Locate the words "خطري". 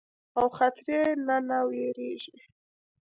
0.57-0.99